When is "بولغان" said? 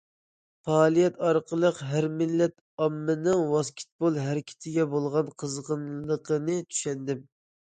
4.95-5.31